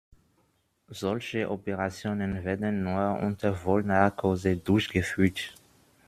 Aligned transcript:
Solche 0.89 1.47
Operationen 1.51 2.43
werden 2.43 2.81
nur 2.81 3.19
unter 3.19 3.53
Vollnarkose 3.53 4.57
durchgeführt. 4.57 5.53